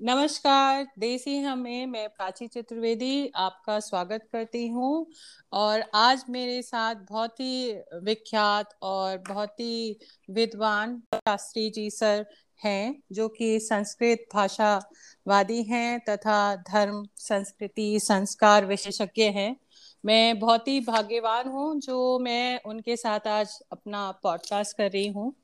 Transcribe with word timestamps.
नमस्कार, 0.00 0.86
देसी 0.98 1.36
हमें, 1.38 1.86
मैं 1.86 2.08
प्राची 2.08 2.46
चतुर्वेदी 2.46 3.32
आपका 3.34 3.80
स्वागत 3.80 4.28
करती 4.32 4.68
हूँ। 4.68 5.06
और 5.52 5.84
आज 5.94 6.24
मेरे 6.28 6.62
साथ 6.62 6.94
बहुत 6.94 7.40
ही 7.40 7.72
विख्यात 8.02 8.74
और 8.82 9.18
बहुत 9.18 9.60
ही 9.60 9.98
विद्वान 10.30 11.02
शास्त्री 11.14 11.70
जी 11.70 11.90
सर 11.90 12.26
हैं, 12.64 13.02
जो 13.12 13.28
कि 13.28 13.60
संस्कृत 13.60 14.26
भाषावादी 14.34 15.62
हैं 15.62 16.00
तथा 16.00 16.56
धर्म, 16.56 17.08
संस्कृति, 17.16 18.00
संस्कार 18.00 18.66
विशेषज्ञ 18.66 19.22
हैं। 19.22 19.56
मैं 20.04 20.38
बहुत 20.38 20.68
ही 20.68 20.80
भाग्यवान 20.80 21.48
हूँ, 21.48 21.80
जो 21.80 22.18
मैं 22.18 22.60
उनके 22.66 22.96
साथ 22.96 23.26
आज 23.26 23.60
अपना 23.72 24.10
पॉडकास्ट 24.12 24.76
कर 24.76 24.90
रही 24.90 25.08
हूँ। 25.08 25.34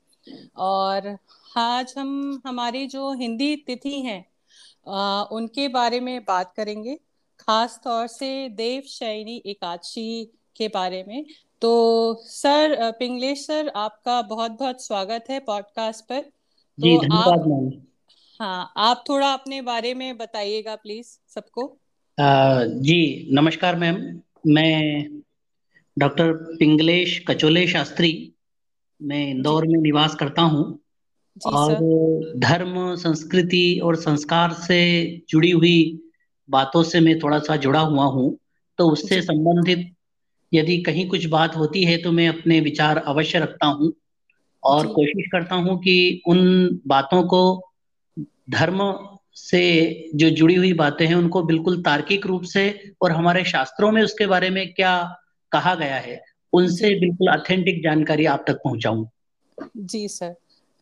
और 0.57 1.17
आज 1.57 1.93
हम, 1.97 2.41
हमारी 2.45 2.87
जो 2.87 3.13
हिंदी 3.13 3.55
तिथि 3.55 4.01
हैं 4.01 4.32
आ, 4.87 5.23
उनके 5.23 5.67
बारे 5.67 5.99
में 5.99 6.21
बात 6.21 6.53
करेंगे। 6.57 6.95
खास 7.39 7.79
तौर 7.83 8.07
से 8.07 8.49
देव 8.49 8.81
शैनी 8.81 9.41
एकादशी 9.45 10.25
के 10.57 10.67
बारे 10.67 11.03
में। 11.07 11.25
तो 11.61 12.13
सर 12.21 12.91
पिंगलेश 12.91 13.45
सर 13.47 13.71
आपका 13.75 14.21
बहुत 14.21 14.51
बहुत 14.51 14.85
स्वागत 14.85 15.25
है 15.29 15.39
पॉडकास्ट 15.39 16.05
पर। 16.05 16.19
तो 16.19 16.29
जी 16.79 16.95
आप 17.13 17.81
हाँ 18.39 18.73
आप 18.77 19.03
थोड़ा 19.09 19.33
अपने 19.33 19.61
बारे 19.61 19.93
में 19.93 20.17
बताइएगा 20.17 20.75
प्लीज़ 20.75 21.07
सबको। 21.29 21.77
जी 22.81 23.29
नमस्कार 23.33 23.75
मैम। 23.75 24.21
मैं 24.47 25.07
डॉक्टर 25.99 26.33
पिंगलेश 26.33 27.23
कचोले 27.27 27.67
शास्त्री 27.67 28.33
मैं 29.01 29.29
इंदौर 29.29 29.67
में 29.67 29.79
निवास 29.79 30.15
करता 30.15 30.41
हूँ। 30.41 30.82
और 31.45 32.33
धर्म 32.37 32.95
संस्कृति 32.95 33.79
और 33.83 33.95
संस्कार 33.95 34.53
से 34.53 34.81
जुड़ी 35.29 35.51
हुई 35.51 35.99
बातों 36.49 36.83
से 36.83 36.99
मैं 36.99 37.19
थोड़ा 37.19 37.39
सा 37.39 37.55
जुड़ा 37.55 37.79
हुआ 37.79 38.05
हूँ 38.05 38.37
तो 38.79 38.89
उससे 38.89 39.21
संबंधित 39.21 39.93
यदि 40.53 40.77
कहीं 40.81 41.07
कुछ 41.09 41.25
बात 41.25 41.55
होती 41.55 41.83
है 41.83 41.97
तो 41.97 42.11
मैं 42.11 42.27
अपने 42.27 42.59
विचार 42.59 42.97
अवश्य 42.97 43.39
रखता 43.39 43.67
हूँ 43.67 43.93
और 44.63 44.87
कोशिश 44.87 45.27
करता 45.31 45.55
हूँ 45.55 45.77
कि 45.79 46.21
उन 46.27 46.69
बातों 46.87 47.23
को 47.23 47.71
धर्म 48.49 48.79
से 49.35 49.63
जो 50.15 50.29
जुड़ी 50.29 50.55
हुई 50.55 50.73
बातें 50.73 51.05
हैं 51.07 51.15
उनको 51.15 51.43
बिल्कुल 51.43 51.81
तार्किक 51.81 52.25
रूप 52.25 52.43
से 52.43 52.93
और 53.01 53.11
हमारे 53.11 53.43
शास्त्रों 53.43 53.91
में 53.91 54.01
उसके 54.01 54.25
बारे 54.25 54.49
में 54.49 54.73
क्या 54.73 55.19
कहा 55.51 55.75
गया 55.75 55.95
है 55.95 56.21
उनसे 56.53 56.99
बिल्कुल 56.99 57.29
ऑथेंटिक 57.29 57.83
जानकारी 57.83 58.25
आप 58.25 58.45
तक 58.47 58.53
पहुंचाऊं। 58.53 59.05
जी 59.77 60.07
सर। 60.07 60.35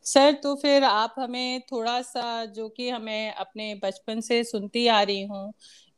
सर 0.05 0.31
तो 0.43 0.53
फिर 0.55 0.83
आप 0.83 1.15
हमें 1.19 1.61
थोड़ा 1.71 2.01
सा 2.01 2.45
जो 2.47 2.67
कि 2.69 2.89
हमें 2.89 3.31
अपने 3.33 3.73
बचपन 3.75 4.21
से 4.21 4.43
सुनती 4.43 4.85
आ 4.87 5.01
रही 5.03 5.21
हूँ 5.23 5.51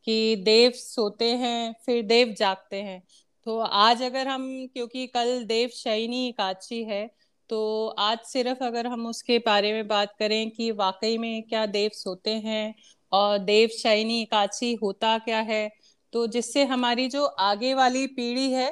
कि 0.07 0.35
देव 0.45 0.71
सोते 0.73 1.29
हैं, 1.35 1.73
फिर 1.85 2.01
देव 2.05 2.33
जागते 2.37 2.81
हैं। 2.81 3.01
तो 3.47 3.57
आज 3.59 4.01
अगर 4.03 4.27
हम, 4.27 4.47
क्योंकि 4.73 5.05
कल 5.07 5.43
देव 5.45 5.69
शयनी 5.75 6.27
एकादशी 6.29 6.83
है 6.85 7.07
तो 7.49 7.87
आज 7.99 8.17
सिर्फ़ 8.25 8.63
अगर 8.63 8.87
हम 8.87 9.05
उसके 9.07 9.37
बारे 9.39 9.71
में 9.73 9.87
बात 9.87 10.13
करें 10.19 10.49
कि 10.51 10.69
वाकई 10.73 11.17
में 11.17 11.43
क्या 11.43 11.65
देव 11.67 11.89
सोते 11.93 12.31
हैं 12.39 12.73
और 13.11 13.37
देव 13.39 13.69
शयनी 13.77 14.21
एकादशी 14.21 14.73
होता 14.75 15.17
क्या 15.19 15.39
है 15.43 15.69
तो 16.13 16.25
जिससे 16.27 16.63
हमारी 16.65 17.07
जो 17.09 17.25
आगे 17.25 17.73
वाली 17.73 18.05
पीढ़ी 18.09 18.51
है 18.51 18.69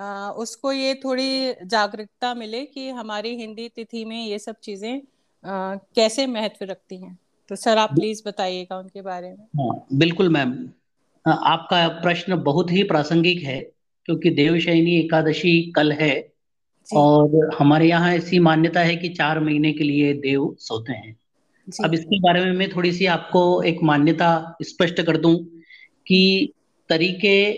आ, 0.00 0.30
उसको 0.30 0.72
ये 0.72 0.94
थोड़ी 0.94 1.54
जागरूकता 1.66 2.34
मिले 2.34 2.64
कि 2.64 2.88
हमारी 2.88 3.36
हिंदी 3.36 3.68
तिथि 3.68 4.04
में 4.04 4.26
ये 4.26 4.38
सब 4.38 4.56
चीज़ें 4.62 5.00
कैसे 5.94 6.26
महत्व 6.26 6.64
रखती 6.64 6.96
हैं। 6.96 7.18
तो 7.48 7.56
सर 7.56 7.78
आप 7.78 7.94
प्लीज़ 7.94 8.22
बताइएगा 8.26 8.78
उनके 8.78 9.02
बारे 9.02 9.28
में। 9.28 9.44
हाँ 9.58 9.86
बिल्कुल 9.92 10.28
मैम। 10.28 10.68
आपका 11.26 11.88
प्रश्न 11.88 12.36
बहुत 12.42 12.70
ही 12.70 12.82
प्रासंगिक 12.82 13.42
है 13.42 13.60
क्योंकि 14.04 14.30
देवशयनी 14.30 14.98
एकादशी 14.98 15.70
कल 15.70 15.92
है 15.92 16.32
और 16.96 17.50
हमारे 17.58 17.88
यहाँ 17.88 18.12
ऐसी 18.12 18.38
मान्यता 18.38 18.80
है 18.80 18.96
कि 18.96 19.08
चार 19.08 19.40
महीने 19.40 19.72
के 19.72 19.84
लिए 19.84 20.12
देव 20.14 20.56
सोते 20.58 20.92
हैं। 20.92 21.16
अब 21.84 21.94
इसके 21.94 22.20
बारे 22.20 22.44
में 22.44 22.52
मैं 22.52 22.68
थोड़ी 22.76 22.92
सी 22.92 23.06
आपको 23.06 23.62
एक 23.62 23.78
मान्यता 23.82 24.56
स्पष्ट 24.62 25.00
कर 25.00 25.16
दूँ 25.16 25.36
कि 26.06 26.52
तरीके 26.88 27.52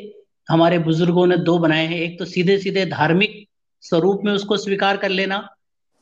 हमारे 0.50 0.78
बुज़ुर्गों 0.78 1.26
ने 1.26 1.36
दो 1.36 1.58
बनाए 1.58 1.86
हैं 1.86 2.00
एक 2.00 2.18
तो 2.18 2.24
सीधे 2.24 2.58
सीधे 2.58 2.86
धार्मिक 2.86 3.48
स्वरूप 3.80 4.20
में 4.24 4.32
उसको 4.32 4.56
स्वीकार 4.56 4.96
कर 4.96 5.08
लेना 5.08 5.48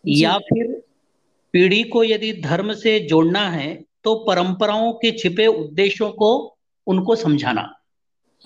या 0.08 0.38
फिर 0.38 0.82
पीढ़ी 1.52 1.82
को 1.82 2.04
यदि 2.04 2.32
धर्म 2.32 2.72
से 2.72 3.00
जोड़ना 3.00 3.50
है 3.50 3.84
तो 4.04 4.14
परंपराओं 4.14 4.92
के 4.92 5.18
छिपे 5.18 5.46
उद्देश्यों 5.46 6.10
को 6.10 6.56
उनको 6.86 7.16
समझाना। 7.16 7.76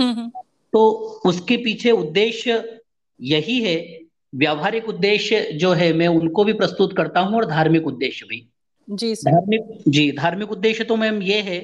हम्म, 0.00 0.12
हम्म। 0.12 0.30
तो 0.72 0.90
उसके 1.26 1.56
पीछे 1.56 1.90
उद्देश्य 1.90 2.80
यही 3.20 3.60
है 3.60 4.00
व्यावहारिक 4.34 4.88
उद्देश्य 4.88 5.52
जो 5.52 5.72
है 5.72 5.92
मैं 5.92 6.08
उनको 6.08 6.44
भी 6.44 6.52
प्रस्तुत 6.52 6.96
करता 6.96 7.20
हूँ 7.20 7.36
और 7.36 7.46
धार्मिक 7.46 7.86
उद्देश्य 7.86 8.26
भी। 8.26 8.48
जी 8.90 9.14
धार्मिक 9.14 9.82
जी 9.88 10.12
धार्मिक 10.12 10.52
उद्देश्य 10.52 10.84
तो 10.84 10.96
मैम 10.96 11.22
ये 11.22 11.40
है 11.40 11.58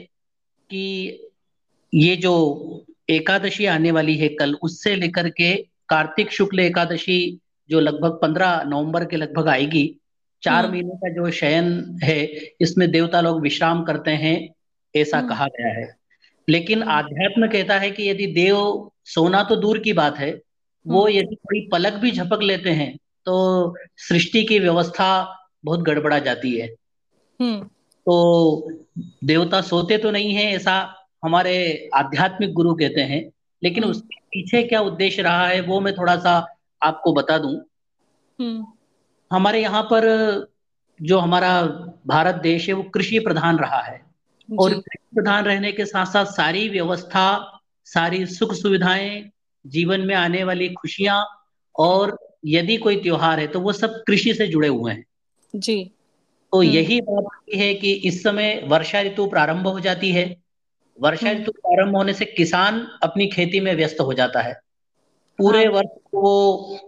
कि 0.70 0.82
ये 1.94 2.16
जो 2.16 2.32
एकादशी 3.10 3.66
आने 3.66 3.90
वाली 3.90 4.16
है 4.16 4.28
कल 4.34 4.54
उससे 4.62 4.94
लेकर 4.96 5.28
के 5.30 5.54
कार्तिक 5.88 6.32
शुक्ल 6.32 6.60
एकादशी 6.60 7.20
जो 7.70 7.80
लगभग 7.80 8.18
पंद्रह 8.22 8.62
नवंबर 8.66 9.04
के 9.04 9.16
लगभग 9.16 9.48
आएगी 9.48 9.84
चार 10.42 10.64
हम्म। 10.64 10.72
महीने 10.72 10.96
का 10.96 11.08
जो 11.14 11.30
शयन 11.30 11.98
है 12.02 12.20
इसमें 12.60 12.90
देवता 12.90 13.20
लोग 13.20 13.40
विश्राम 13.42 13.82
करते 13.84 14.10
हैं 14.18 14.36
ऐसा 14.94 15.18
हम्म। 15.18 15.28
कहा 15.28 15.46
गया 15.48 15.72
है 15.72 15.88
लेकिन 16.48 16.82
हम्म। 16.82 16.92
आध्यात्म 16.92 17.48
कहता 17.48 17.78
है 17.78 17.90
कि 17.90 18.08
यदि 18.10 18.26
देव 18.34 18.90
सोना 19.06 19.42
तो 19.42 19.56
दूर 19.56 19.78
की 19.78 19.92
बात 19.92 20.18
है 20.18 20.30
वो 20.86 21.08
यदि 21.08 21.34
कोई 21.36 21.68
पलक 21.72 21.94
भी 21.94 22.10
झपक 22.12 22.42
लेते 22.42 22.70
हैं 22.72 22.94
तो 23.26 23.34
सृष्टि 23.98 24.42
की 24.42 24.58
व्यवस्था 24.58 25.10
बहुत 25.64 25.80
गड़बड़ा 25.80 26.18
जाती 26.18 26.54
है 26.58 26.68
तो 28.06 28.14
देवता 29.24 29.60
सोते 29.62 29.98
तो 29.98 30.10
नहीं 30.10 30.34
है 30.34 30.44
ऐसा 30.52 30.76
हमारे 31.22 31.54
आध्यात्मिक 31.94 32.52
गुरु 32.52 32.74
कहते 32.74 33.00
हैं 33.02 33.22
लेकिन 33.62 33.84
हम्म। 33.84 33.90
उसके 33.90 34.20
पीछे 34.30 34.62
क्या 34.62 34.80
उद्देश्य 34.80 35.22
रहा 35.22 35.46
है 35.46 35.60
वो 35.60 35.80
मैं 35.80 35.94
थोड़ा 35.96 36.16
सा 36.16 36.34
आपको 36.82 37.12
बता 37.12 37.38
दूँ 37.38 37.54
हम्म। 38.38 38.66
हमारे 39.30 39.60
यहाँ 39.62 39.82
पर 39.82 40.06
जो 41.00 41.18
हमारा 41.18 41.50
भारत 42.06 42.34
देश 42.42 42.68
है 42.68 42.74
वो 42.74 42.82
कृषि 42.94 43.18
प्रधान 43.18 43.58
रहा 43.58 43.80
है 43.82 44.00
और 44.48 44.72
कृषि 44.72 45.14
प्रधान 45.14 45.44
रहने 45.44 45.72
के 45.72 45.84
साथ 45.84 46.06
साथ 46.06 46.32
सारी 46.32 46.68
व्यवस्था 46.68 47.26
सारी 47.86 48.24
सुख 48.28 48.52
सुविधाएँ 48.54 49.30
जीवन 49.64 50.00
में 50.00 50.14
आने 50.14 50.42
वाली 50.44 50.68
खुशियाँ 50.72 51.24
और 51.74 52.16
यदि 52.46 52.76
कोई 52.76 52.96
त्योहार 52.96 53.40
है 53.40 53.46
तो 53.46 53.60
वो 53.60 53.72
सब 53.72 54.02
कृषि 54.06 54.34
से 54.34 54.46
जुड़े 54.46 54.68
हुए 54.68 54.92
हैं 54.92 55.04
जी 55.54 55.84
तो 56.52 56.60
हम्म। 56.60 56.70
यही 56.70 57.00
बात 57.00 57.56
है 57.56 57.72
कि 57.74 57.92
इस 58.04 58.22
समय 58.22 58.60
वर्षा 58.64 59.00
ऋतु 59.00 59.26
प्रारंभ 59.26 59.66
हो 59.66 59.80
जाती 59.80 60.10
है 60.12 60.24
वर्षा 61.00 61.28
हम्म। 61.28 61.40
ऋतु 61.40 61.52
प्रारंभ 61.52 61.96
होने 61.96 62.12
से 62.12 62.24
किसान 62.26 62.86
अपनी 63.02 63.26
खेती 63.26 63.60
में 63.60 63.74
व्यस्त 63.74 64.00
हो 64.00 64.12
जाता 64.12 64.40
है 64.40 64.54
पूरे 65.38 65.64
हाँ। 65.64 65.72
वर्ष 65.72 65.88
वो 66.14 66.78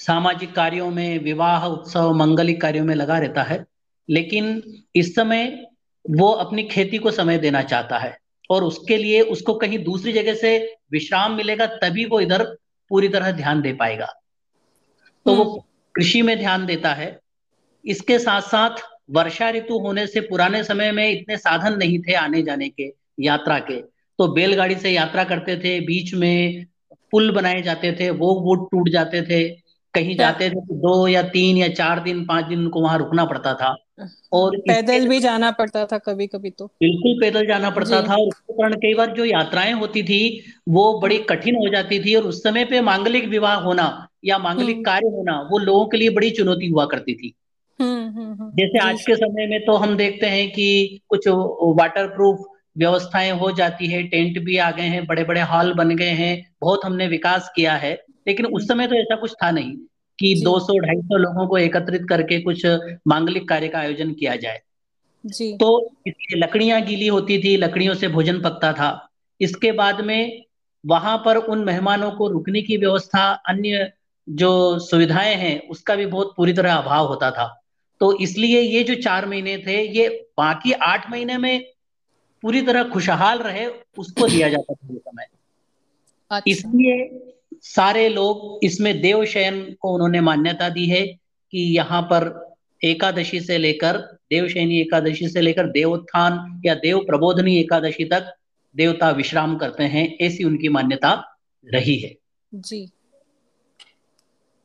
सामाजिक 0.00 0.54
कार्यों 0.54 0.90
में 0.90 1.18
विवाह 1.18 1.66
उत्सव 1.66 2.12
मंगलिक 2.14 2.60
कार्यों 2.60 2.84
में 2.84 2.94
लगा 2.94 3.18
रहता 3.18 3.42
है 3.42 3.64
लेकिन 4.08 4.62
इस 4.96 5.14
समय 5.14 5.46
वो 6.04 6.30
अपनी 6.44 6.62
खेती 6.64 6.98
को 6.98 7.10
समय 7.10 7.38
देना 7.38 7.62
चाहता 7.62 7.98
है 7.98 8.16
और 8.50 8.64
उसके 8.64 8.96
लिए 8.96 9.20
उसको 9.32 9.54
कहीं 9.54 9.82
दूसरी 9.84 10.12
जगह 10.12 10.34
से 10.34 10.56
विश्राम 10.92 11.34
मिलेगा 11.36 11.66
तभी 11.76 12.04
वो 12.04 12.20
इधर 12.20 12.44
पूरी 12.90 13.08
तरह 13.08 13.30
ध्यान 13.32 13.60
दे 13.62 13.72
पाएगा 13.72 14.06
तो 15.26 15.34
वो 15.34 15.44
हम्म। 15.44 15.60
कृषि 15.94 16.22
में 16.22 16.36
ध्यान 16.38 16.64
देता 16.66 16.92
है 16.94 17.18
इसके 17.84 18.18
साथ 18.18 18.42
साथ 18.48 18.82
वर्षा 19.10 19.50
ऋतु 19.50 19.78
होने 19.78 20.06
से 20.06 20.20
पुराने 20.20 20.62
समय 20.64 20.92
में 20.92 21.08
इतने 21.10 21.36
साधन 21.36 21.76
नहीं 21.78 21.98
थे 21.98 22.14
आने 22.14 22.42
जाने 22.42 22.68
के 22.68 22.88
यात्रा 23.20 23.58
के। 23.60 23.80
तो 24.18 24.28
बैलगाड़ी 24.28 24.74
से 24.74 24.90
यात्रा 24.90 25.24
करते 25.24 25.56
थे 25.56 25.78
बीच 25.80 26.14
में 26.14 26.64
पुल 27.12 27.30
बनाए 27.30 27.62
जाते 27.62 27.92
थे 28.00 28.10
वो 28.10 28.34
वो 28.40 28.54
टूट 28.64 28.88
जाते 28.88 29.22
थे। 29.22 29.48
कहीं 29.94 30.16
जाते 30.16 30.48
थे 30.50 30.54
तो 30.54 30.74
दो 30.74 31.06
या 31.08 31.22
तीन 31.22 31.56
या 31.56 31.68
चार 31.68 32.02
दिन 32.02 32.24
पाँच 32.26 32.44
दिन 32.44 32.58
उनको 32.58 32.80
वहाँ 32.80 32.98
रुकना 32.98 33.24
पड़ता 33.24 33.54
था। 33.54 33.74
और 34.32 34.56
पैदल 34.58 35.08
भी 35.08 35.18
जाना 35.20 35.50
पड़ता 35.50 35.84
था 35.86 35.98
कभी 35.98 36.26
कभी 36.26 36.50
तो। 36.50 36.66
बिल्कुल 36.66 37.20
पैदल 37.20 37.46
जाना 37.46 37.70
पड़ता 37.70 38.02
था 38.02 38.14
और 38.14 38.28
उसके 38.28 38.52
कारण 38.52 38.74
कई 38.74 38.94
बार 38.94 39.10
जो 39.10 39.24
यात्राएँ 39.24 39.72
होती 39.72 40.02
थी 40.02 40.20
वो 40.68 41.00
बड़ी 41.00 41.18
कठिन 41.18 41.56
हो 41.56 41.68
जाती 41.68 41.98
थी 42.04 42.14
और 42.14 42.22
उस 42.22 42.42
समय 42.42 42.64
पे 42.64 42.80
मांगलिक 42.80 43.28
विवाह 43.28 43.54
होना 43.54 44.06
या 44.24 44.38
मांगलिक 44.38 44.76
हम्म। 44.76 44.84
कार्य 44.84 45.06
होना 45.06 45.40
वो 45.50 45.58
लोगों 45.58 45.86
के 45.86 45.96
लिए 45.96 46.10
बड़ी 46.10 46.30
चुनौती 46.30 46.68
हुआ 46.68 46.86
करती 46.86 47.14
थी। 47.14 47.34
हम्म, 47.80 48.08
हम्म, 48.08 48.50
जैसे 48.50 48.78
आज 48.78 49.02
के 49.02 49.14
समय 49.16 49.46
में 49.46 49.60
तो 49.60 49.76
हम 49.76 49.96
देखते 49.96 50.26
हैं 50.26 50.50
कि 50.50 51.00
कुछ 51.08 51.28
वाटर 51.78 52.06
प्रूफ 52.06 52.49
व्यवस्थाएँ 52.78 53.30
हो 53.30 53.50
जाती 53.52 53.86
है 53.86 54.02
टेंट 54.02 54.38
भी 54.38 54.56
आ 54.56 54.70
गए 54.70 54.82
हैं 54.82 55.06
बड़े 55.06 55.24
बड़े 55.24 55.40
हॉल 55.40 55.74
बन 55.74 55.96
गए 55.96 56.10
हैं 56.10 56.52
बहुत 56.60 56.80
हमने 56.84 57.08
विकास 57.08 57.52
किया 57.56 57.74
है। 57.74 57.92
लेकिन 58.28 58.46
उस 58.46 58.68
समय 58.68 58.86
तो 58.86 58.94
ऐसा 58.94 59.16
कुछ 59.16 59.32
था 59.32 59.50
नहीं 59.50 59.76
कि 60.18 60.34
200 60.44 60.72
250 60.72 61.18
लोगों 61.18 61.46
को 61.46 61.58
एकत्रित 61.58 62.06
करके 62.08 62.40
कुछ 62.40 62.66
मांगलिक 63.06 63.48
कार्य 63.48 63.68
का 63.68 63.78
आयोजन 63.78 64.12
किया 64.12 64.36
जाए। 64.36 64.60
जी। 65.26 65.52
तो 65.52 65.90
इसलिए 66.06 66.40
लकड़ियाँ 66.40 66.82
गीली 66.82 67.06
होती 67.06 67.38
थी 67.38 67.56
लकड़ियों 67.56 67.94
से 67.94 68.08
भोजन 68.08 68.40
पकता 68.40 68.72
था। 68.72 69.08
इसके 69.40 69.72
बाद 69.72 70.00
में 70.00 70.42
वहाँ 70.86 71.22
पर 71.24 71.36
उन 71.36 71.64
मेहमानों 71.64 72.10
को 72.10 72.28
रुकने 72.28 72.62
की 72.62 72.76
व्यवस्था 72.76 73.30
अन्य 73.48 73.92
जो 74.28 74.78
सुविधाएँ 74.78 75.34
हैं 75.34 75.68
उसका 75.68 75.96
भी 75.96 76.06
बहुत 76.06 76.34
पूरी 76.36 76.52
तरह 76.52 76.74
अभाव 76.74 77.06
होता 77.06 77.30
था। 77.30 77.62
तो 78.00 78.18
इसलिए 78.18 78.60
ये 78.60 78.82
जो 78.84 78.94
चार 78.94 79.26
महीने 79.26 79.58
थे 79.58 79.98
ये 79.98 80.08
बाकी 80.38 80.72
आठ 80.72 81.10
महीने 81.10 81.38
में 81.38 81.64
पूरी 82.42 82.62
तरह 82.62 82.84
खुशहाल 82.84 83.38
रहे 83.38 83.66
उसको 83.98 84.28
दिया 84.28 84.48
जाता 84.48 84.74
था 84.74 84.92
ये 84.92 84.98
समय। 84.98 85.26
अच्छा। 86.30 86.50
इसलिए 86.50 87.20
सारे 87.62 88.08
लोग 88.08 88.64
इसमें 88.64 89.00
देव 89.00 89.24
शयन 89.24 89.76
को 89.80 89.94
उन्होंने 89.94 90.20
मान्यता 90.20 90.68
दी 90.68 90.86
है 90.86 91.06
कि 91.06 91.58
यहाँ 91.76 92.02
पर 92.02 92.28
एकादशी 92.84 93.40
से 93.40 93.58
लेकर 93.58 93.96
देवशयनी 94.30 94.80
एकादशी 94.80 95.28
से 95.28 95.40
लेकर 95.40 95.66
देवोत्थान 95.66 96.62
या 96.66 96.74
देव 96.74 96.98
प्रबोधनी 96.98 97.56
एकादशी 97.56 98.04
तक 98.04 98.34
देवता 98.74 99.10
विश्राम 99.10 99.56
करते 99.56 99.84
हैं 99.84 100.18
ऐसी 100.20 100.44
उनकी 100.44 100.68
मान्यता 100.68 101.12
रही 101.66 101.98
है। 101.98 102.14
जी। 102.54 102.90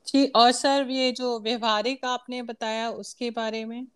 जी 0.07 0.25
और 0.25 0.51
सर 0.51 0.87
ये 0.89 1.11
जो 1.11 1.39
व्यवहारिक 1.39 2.05
आपने 2.05 2.41
बताया 2.41 2.89
उसके 2.89 3.29
बारे 3.29 3.65
में? 3.65 3.87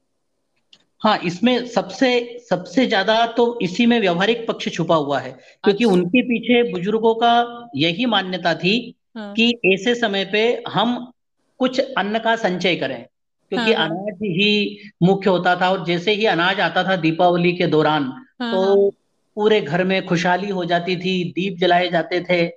हाँ 1.01 1.17
इसमें 1.17 1.65
सबसे 1.67 2.37
सबसे 2.49 2.85
ज़्यादा 2.85 3.25
तो 3.25 3.59
इसी 3.61 3.85
में 3.85 3.99
व्यवहारिक 3.99 4.47
पक्ष 4.47 4.69
छुपा 4.69 4.95
हुआ 4.95 5.19
है 5.19 5.31
क्योंकि 5.63 5.83
अच्छा। 5.83 5.93
उनके 5.93 6.21
पीछे 6.21 6.63
बुज़ुर्गों 6.71 7.13
का 7.15 7.69
यही 7.75 8.05
मान्यता 8.05 8.53
थी 8.53 8.95
हाँ। 9.17 9.33
कि 9.33 9.59
ऐसे 9.65 9.95
समय 9.95 10.25
पे 10.25 10.63
हम 10.69 11.11
कुछ 11.59 11.79
अन्न 11.79 12.19
का 12.19 12.35
संचय 12.35 12.75
करें 12.75 13.05
क्योंकि 13.51 13.73
हाँ 13.73 13.87
हाँ। 13.87 13.89
अनाज 13.89 14.17
ही 14.21 14.79
मुख्य 15.03 15.29
होता 15.29 15.55
था 15.55 15.69
और 15.71 15.85
जैसे 15.85 16.11
ही 16.11 16.25
अनाज 16.25 16.59
आता 16.59 16.83
था 16.83 16.95
दीपावली 16.95 17.53
के 17.53 17.67
दौरान 17.67 18.03
हाँ 18.03 18.21
हाँ। 18.39 18.51
तो 18.51 18.89
पूरे 19.35 19.61
घर 19.61 19.83
में 19.83 20.05
खुशहाली 20.05 20.49
हो 20.49 20.65
जाती 20.65 20.95
थी 20.95 21.23
दीप 21.31 21.57
जलाए 21.57 21.89
जाते 21.89 22.25
थे 22.29 22.51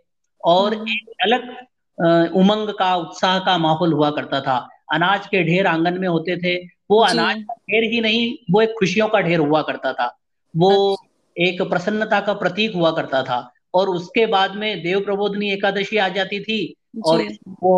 और 0.44 0.74
हम्म 0.74 0.88
एक 0.88 1.08
अलग 1.22 2.32
उमंग 2.34 2.68
का 2.68 2.96
उत्साह 2.96 3.38
का 3.38 3.58
माहौल 3.58 3.92
हुआ 3.92 4.10
करता 4.10 4.40
था। 4.40 4.68
अनाज 4.92 5.26
के 5.26 5.42
ढेर 5.44 5.66
आँगन 5.66 5.98
में 5.98 6.08
होते 6.08 6.36
थे 6.36 6.56
वो 6.92 6.98
अनाज 7.02 7.42
का 7.42 7.54
ढेर 7.54 7.84
ही 7.92 8.00
नहीं 8.00 8.36
वो 8.50 8.60
एक 8.60 8.74
खुशियों 8.78 9.08
का 9.08 9.20
ढेर 9.20 9.38
हुआ 9.38 9.62
करता 9.62 9.92
था। 9.92 10.06
वो 10.54 10.70
अच्छा। 10.92 11.08
एक 11.36 11.62
प्रसन्नता 11.62 12.20
का 12.20 12.32
प्रतीक 12.34 12.74
हुआ 12.74 12.90
करता 12.92 13.22
था। 13.22 13.48
और 13.74 13.88
उसके 13.88 14.26
बाद 14.26 14.56
में 14.56 14.82
देव 14.82 15.00
प्रबोधनी 15.00 15.50
एकादशी 15.50 15.96
आ 15.96 16.08
जाती 16.08 16.40
थी 16.40 16.58
और 17.06 17.22
वो 17.62 17.76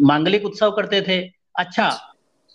मांगलिक 0.00 0.44
उत्सव 0.44 0.70
करते 0.70 1.00
थे। 1.02 1.18
अच्छा 1.54 1.86
अच्छा 1.86 2.12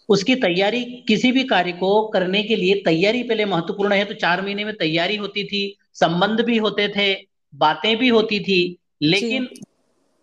उसकी 0.09 0.35
तैयारी 0.35 0.83
किसी 1.07 1.31
भी 1.31 1.43
कार्य 1.43 1.71
को 1.71 1.89
करने 2.07 2.41
के 2.43 2.55
लिए 2.55 2.75
तैयारी 2.85 3.21
पहले 3.23 3.45
महत्वपूर्ण 3.45 3.93
है 3.93 4.05
तो 4.05 4.13
चार 4.13 4.41
महीने 4.41 4.65
में 4.65 4.73
तैयारी 4.77 5.15
होती 5.15 5.43
थी 5.43 5.61
संबंध 5.93 6.41
भी 6.41 6.57
होते 6.57 6.87
थे 6.87 7.13
बातें 7.53 7.95
भी 7.97 8.07
होती 8.07 8.39
थी 8.39 8.59
लेकिन 9.01 9.47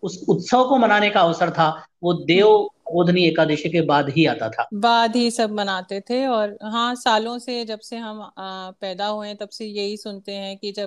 उस 0.03 0.23
उत्सव 0.29 0.67
को 0.69 0.77
मनाने 0.77 1.09
का 1.09 1.21
अवसर 1.21 1.51
था। 1.51 1.69
वो 2.03 2.13
देव 2.25 2.69
हम्म 2.91 3.17
एकादशी 3.17 3.69
के 3.69 3.81
बाद 3.81 4.09
ही 4.09 4.25
आता 4.25 4.49
था। 4.49 4.69
बाद 4.73 5.15
ही 5.15 5.31
सब 5.31 5.51
मनाते 5.51 6.01
थे 6.01 6.27
और 6.27 6.57
हाँ 6.63 6.95
सालों 6.95 7.39
से 7.39 7.65
जब 7.65 7.79
से 7.79 7.97
हम 7.97 8.21
आ, 8.21 8.71
पैदा 8.71 9.07
हुए 9.07 9.33
तब 9.33 9.49
से 9.49 9.65
यही 9.65 9.97
सुनते 9.97 10.31
हैं 10.31 10.57
कि 10.57 10.71
जब 10.71 10.85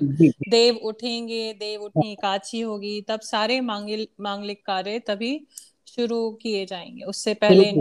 देव 0.49 0.75
उठेंगे 0.75 1.53
देव 1.53 1.81
उठनी 1.81 2.11
एकादशी 2.11 2.61
होगी 2.61 3.01
तब 3.01 3.19
सारे 3.19 3.61
मांगलिक 3.61 4.09
मांगलिक 4.21 4.65
कार्य 4.65 4.99
तभी 4.99 5.47
शुरू 5.95 6.31
किए 6.31 6.65
जाएँगे। 6.65 7.01
उससे 7.01 7.33
पहले 7.33 7.73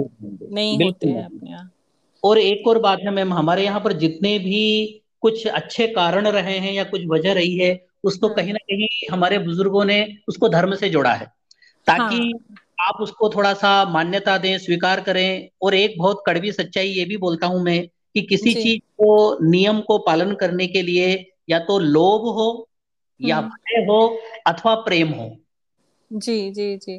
नहीं 0.54 0.84
होते 0.84 1.08
हैं 1.08 1.24
अपने 1.24 1.50
यहाँ। 1.50 1.72
और 2.24 2.38
एक 2.38 2.68
और 2.68 2.78
बात 2.78 2.98
है 3.00 3.10
मैम 3.10 3.34
हमारे 3.34 3.64
यहाँ 3.64 3.80
पर 3.80 3.92
जितने 3.92 4.38
भी 4.38 4.98
कुछ 5.20 5.46
अच्छे 5.46 5.86
कारण 5.86 6.28
रहे 6.28 6.58
हैं 6.58 6.72
या 6.72 6.84
कुछ 6.84 7.00
वजह 7.06 7.32
रही 7.32 7.56
है 7.56 7.86
उसको 8.04 8.26
हाँ। 8.26 8.36
कहीं 8.36 8.52
ना 8.52 8.58
कहीं 8.58 8.88
हमारे 9.10 9.38
बुज़ुर्गों 9.38 9.84
ने 9.84 10.16
उसको 10.28 10.48
धर्म 10.48 10.74
से 10.74 10.90
जोड़ा 10.90 11.12
है। 11.12 11.26
ताकि 11.86 12.16
हाँ। 12.16 12.61
आप 12.88 12.96
उसको 13.00 13.28
थोड़ा 13.28 13.54
सा 13.54 13.84
मान्यता 13.84 14.38
दें 14.38 14.58
स्वीकार 14.58 15.00
करें 15.00 15.48
और 15.62 15.74
एक 15.74 15.94
बहुत 15.98 16.22
कड़वी 16.26 16.52
सच्चाई 16.52 16.88
ये 16.88 17.04
भी 17.04 17.16
बोलता 17.16 17.46
हूँ 17.46 17.62
मैं 17.64 17.86
कि 17.86 18.22
किसी 18.22 18.54
चीज़ 18.54 18.78
को 18.78 19.38
नियम 19.50 19.80
को 19.80 19.98
पालन 19.98 20.34
करने 20.34 20.66
के 20.66 20.82
लिए 20.82 21.32
या 21.50 21.58
तो 21.58 21.78
लोभ 21.78 22.20
हो 22.20 22.68
या 23.20 23.36
हम्म। 23.36 23.48
भय 23.48 23.84
हो 23.84 24.18
अथवा 24.46 24.74
प्रेम 24.74 25.08
हो। 25.08 25.36
जी 26.12 26.50
जी 26.50 26.76
जी। 26.76 26.98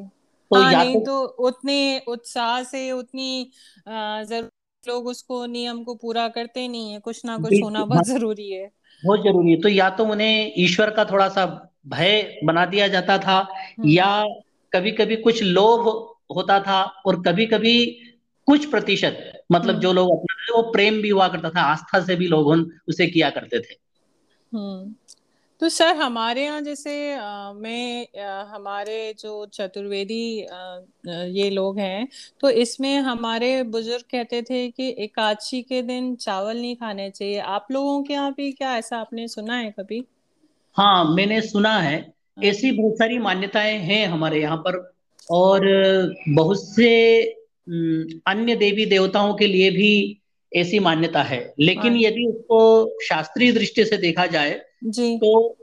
तो 0.51 0.55
हाँ 0.55 0.73
या 0.73 0.83
नहीं 0.83 0.95
तो 0.95 0.99
तो 0.99 1.23
उतने 1.23 2.01
उत्साह 2.07 2.63
से 2.63 2.91
उतनी 2.91 3.51
ज़रूर 3.89 4.49
लोग 4.87 5.07
उसको 5.07 5.45
नियम 5.45 5.83
को 5.83 5.95
पूरा 5.95 6.27
करते 6.27 6.67
नहीं 6.67 6.91
है। 6.93 6.99
कुछ 6.99 7.25
ना 7.25 7.37
कुछ 7.37 7.63
होना 7.63 7.85
बहुत 7.85 8.07
ज़रूरी 8.07 8.51
है। 8.51 8.69
बहुत 9.05 9.19
ज़रूरी 9.19 9.51
है। 9.51 9.61
तो 9.61 9.69
या 9.69 9.89
तो 9.89 10.05
उन्हें 10.05 10.53
ईश्वर 10.57 10.89
का 10.89 11.05
थोड़ा 11.05 11.29
सा 11.29 11.45
भय 11.87 12.39
बना 12.43 12.65
दिया 12.65 12.87
जाता 12.87 13.17
था 13.17 13.47
या 13.85 14.05
हम्म 14.05 14.52
कभी 14.73 14.91
कभी 14.91 15.15
कुछ 15.15 15.43
लोभ 15.43 15.87
होता 16.35 16.59
था 16.59 16.81
और 17.05 17.21
कभी 17.21 17.45
कभी 17.45 17.85
कुछ 18.47 18.65
प्रतिशत 18.65 19.17
मतलब 19.51 19.69
हम्म। 19.69 19.81
जो 19.81 19.93
लोग 19.93 20.11
अपना 20.11 20.55
वो 20.55 20.61
प्रेम 20.71 21.01
भी 21.01 21.09
हुआ 21.09 21.27
करता 21.27 21.49
था 21.49 21.61
आस्था 21.61 21.99
से 22.05 22.15
भी 22.15 22.27
लोग 22.27 22.47
उसे 22.89 23.07
किया 23.07 23.29
करते 23.29 23.59
थे। 23.59 23.75
हम्म। 24.51 24.93
तो 25.61 25.69
सर 25.69 25.95
हमारे 25.95 26.43
यहाँ 26.43 26.61
जैसे 26.61 27.13
अ, 27.13 27.51
मैं 27.55 28.05
अ, 28.05 28.43
हमारे 28.55 29.13
जो 29.19 29.45
चतुर्वेदी 29.45 30.41
अ, 30.41 30.85
ये 31.07 31.49
लोग 31.49 31.79
हैं 31.79 32.07
तो 32.41 32.49
इसमें 32.49 32.95
हमारे 32.99 33.51
बुज़ुर्ग 33.63 34.03
कहते 34.11 34.41
थे 34.41 34.67
कि 34.71 34.89
एकादशी 34.99 35.61
के 35.61 35.81
दिन 35.81 36.15
चावल 36.15 36.57
नहीं 36.57 36.75
खाने 36.75 37.09
चाहिए। 37.09 37.39
आप 37.39 37.67
लोगों 37.71 38.01
के 38.03 38.13
यहाँ 38.13 38.33
भी 38.33 38.51
क्या 38.51 38.75
ऐसा 38.77 38.97
आपने 38.97 39.27
सुना 39.27 39.55
है 39.55 39.71
कभी? 39.79 40.03
हाँ 40.77 41.03
मैंने 41.15 41.41
सुना 41.41 41.77
हाँ 41.79 42.13
ऐसी 42.37 42.71
बहुत 42.71 42.93
सारी 42.93 43.17
मान्यताएँ 43.17 43.77
हैं 43.77 44.07
हमारे 44.07 44.41
यहाँ 44.41 44.57
पर। 44.57 44.93
और 45.31 45.61
बहुत 46.29 46.75
से 46.75 47.21
अन्य 48.27 48.55
देवी 48.55 48.85
देवताओं 48.85 49.33
के 49.33 49.47
लिए 49.47 49.71
भी 49.71 50.21
ऐसी 50.55 50.79
मान्यता 50.79 51.23
है। 51.23 51.53
लेकिन 51.59 51.91
हाँ। 51.91 52.01
यदि 52.01 52.25
उसको 52.25 52.97
शास्त्रीय 53.03 53.51
दृष्टि 53.51 53.85
से 53.85 53.97
देखा 53.97 54.25
जाए 54.25 54.61
जी। 54.83 55.17
तो 55.17 55.57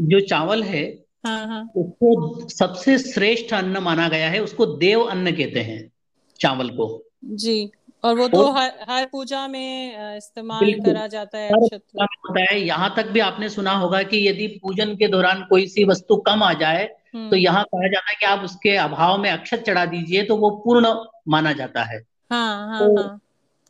जो 0.00 0.20
चावल 0.20 0.62
है 0.62 0.84
हाँ 1.24 1.46
हाँ। 1.46 1.70
उसको 1.76 2.48
सबसे 2.48 2.98
श्रेष्ठ 2.98 3.54
अन्न 3.54 3.78
माना 3.78 4.08
गया 4.08 4.28
है। 4.30 4.42
उसको 4.42 4.66
देव 4.66 5.00
अन्न 5.00 5.32
कहते 5.32 5.60
हैं 5.60 5.92
चावल 6.40 6.68
को। 6.70 7.04
जी। 7.24 7.70
और 8.04 8.14
वो 8.16 8.26
तो 8.28 8.50
हर 8.52 8.72
हर 8.88 9.06
पूजा 9.06 9.46
में 9.48 10.16
इस्तेमाल 10.16 10.72
करा 10.84 11.06
जाता 11.06 11.38
है 11.38 11.48
अक्षत। 11.48 11.82
होता 11.96 12.42
है। 12.42 12.60
यहाँ 12.60 12.92
तक 12.96 13.06
भी 13.06 13.20
आपने 13.20 13.48
सुना 13.48 13.72
होगा 13.72 14.02
कि 14.02 14.28
यदि 14.28 14.46
पूजन 14.62 14.94
के 14.96 15.08
दौरान 15.08 15.42
कोई 15.50 15.66
सी 15.66 15.84
वस्तु 15.84 16.16
कम 16.16 16.42
आ 16.42 16.52
जाए 16.52 16.84
तो 16.84 17.18
हम्म। 17.18 17.34
यहाँ 17.34 17.64
कहा 17.64 17.88
जाता 17.88 18.10
है 18.10 18.16
कि 18.20 18.26
आप 18.26 18.44
उसके 18.44 18.76
अभाव 18.76 19.18
में 19.18 19.30
अक्षत 19.30 19.62
चढ़ा 19.66 19.84
दीजिए 19.86 20.22
तो 20.22 20.36
वो 20.36 20.50
पूर्ण 20.64 20.94
माना 21.28 21.52
जाता 21.52 21.82
है। 21.84 21.98
हाँ 22.30 22.68
हाँ 22.68 22.78
तो 22.78 23.02
हाँ। 23.02 23.20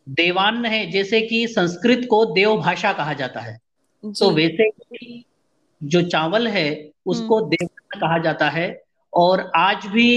देवान्न 0.08 0.66
है 0.66 0.90
जैसे 0.90 1.20
कि 1.20 1.46
संस्कृत 1.48 2.06
को 2.10 2.24
देव 2.24 2.56
भाषा 2.56 2.92
कहा 2.92 3.12
जाता 3.12 3.40
है। 3.40 3.58
तो 4.04 4.30
वैसे 4.30 4.62
ही 4.62 5.24
जो 5.82 6.02
चावल 6.02 6.48
है 6.48 6.68
हम्म। 6.70 7.10
उसको 7.10 7.40
देवान्न 7.40 8.00
कहा 8.00 8.18
जाता 8.18 8.48
है। 8.50 8.68
और 9.12 9.50
आज 9.56 9.86
भी 9.86 10.08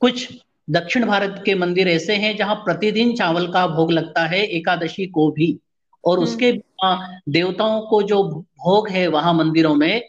कुछ 0.00 0.28
दक्षिण 0.70 1.06
भारत 1.06 1.42
के 1.46 1.54
मंदिर 1.54 1.88
ऐसे 1.88 2.14
हैं 2.14 2.36
जहाँ 2.36 2.54
प्रतिदिन 2.54 3.14
चावल 3.16 3.52
का 3.52 3.66
भोग 3.66 3.92
लगता 3.92 4.26
है 4.26 4.44
एकादशी 4.44 5.06
को 5.06 5.30
भी। 5.30 5.58
और 6.04 6.18
हम्म। 6.18 6.28
उसके 6.28 6.52
बिना 6.52 7.20
देवताओं 7.28 7.80
को 7.80 8.02
जो 8.02 8.22
भोग 8.38 8.88
है 8.88 9.06
वहाँ 9.06 9.34
मंदिरों 9.34 9.74
में 9.74 10.02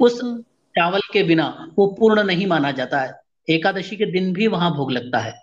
उस 0.00 0.20
हम्म। 0.22 0.42
चावल 0.78 1.00
के 1.12 1.22
बिना 1.22 1.72
वो 1.78 1.86
पूर्ण 1.86 2.22
नहीं 2.22 2.46
माना 2.46 2.70
जाता 2.70 3.00
है। 3.00 3.20
एकादशी 3.48 3.96
के 3.96 4.06
दिन 4.06 4.32
भी 4.32 4.46
वहाँ 4.46 4.74
भोग 4.74 4.92
लगता 4.92 5.18
है। 5.18 5.42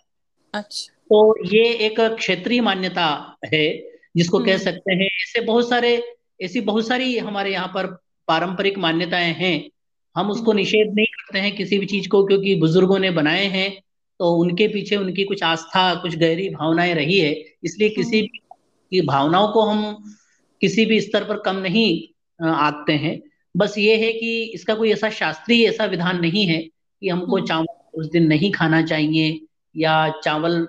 अच्छा। 0.53 0.93
तो 1.03 1.45
ये 1.55 1.74
एक 1.74 2.01
क्षेत्रीय 2.01 2.62
मान्यता 2.62 3.36
है 3.53 3.89
जिसको 4.17 4.39
कह 4.39 4.53
हम्म। 4.53 4.63
सकते 4.63 4.93
हैं। 4.93 5.05
ऐसे 5.05 5.41
बहुत 5.41 5.69
सारे 5.69 6.15
ऐसी 6.41 6.62
बहुत 6.62 6.88
सारी 6.88 7.17
हमारे 7.17 7.51
यहाँ 7.51 7.67
पर 7.67 7.86
पारंपरिक 8.27 8.77
मान्यताएँ 8.77 9.34
हैं। 9.34 9.69
हम 10.15 10.31
उसको 10.31 10.53
निषेध 10.53 10.93
नहीं 10.95 11.05
करते 11.05 11.39
हैं 11.39 11.55
किसी 11.55 11.77
भी 11.77 11.86
चीज़ 11.86 12.10
को 12.10 12.25
क्योंकि 12.25 12.55
बुज़ुर्गों 12.55 13.00
ने 13.00 13.12
बनाए 13.12 13.45
हैं। 13.45 13.81
तो 14.19 14.31
उनके 14.36 14.67
पीछे 14.67 14.95
उनकी 14.95 15.24
कुछ 15.24 15.43
आस्था 15.43 15.93
कुछ 15.95 16.15
गहरी 16.17 16.50
भावनाएँ 16.50 16.93
रही 16.93 17.19
है। 17.19 17.31
इसलिए 17.63 17.89
किसी 17.89 18.22
हम्म 18.22 18.22
भी 18.22 18.39
की 18.91 19.01
भावनाओं 19.01 19.48
को 19.53 19.62
हम 19.62 19.84
किसी 20.62 20.86
भी 20.86 21.00
स्तर 21.01 21.24
पर 21.24 21.39
कम 21.41 21.55
नहीं 21.57 21.88
आंकते 22.39 22.93
हैं। 22.95 23.19
बस 23.55 23.77
ये 23.77 23.95
है 23.98 24.12
कि 24.13 24.31
इसका 24.55 24.75
कोई 24.75 24.91
ऐसा 24.93 25.10
शास्त्रीय 25.12 25.67
ऐसा 25.69 25.86
विधान 25.86 26.19
नहीं 26.22 26.45
है 26.48 26.60
कि 26.62 27.10
हमको 27.10 27.39
हम्म 27.39 27.41
चावल 27.41 27.65
उस 27.93 28.10
दिन 28.12 28.27
नहीं 28.27 28.51
खाना 28.51 28.81
चाहिए 28.86 29.39
या 29.75 29.93
चावल 30.24 30.67